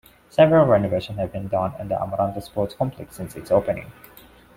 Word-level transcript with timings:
Several 0.31 0.65
renovations 0.65 1.19
have 1.19 1.31
been 1.31 1.47
done 1.47 1.75
on 1.77 1.87
the 1.89 1.93
Amoranto 1.93 2.41
Sports 2.41 2.73
Complex 2.73 3.15
since 3.17 3.35
its 3.35 3.51
opening. 3.51 3.91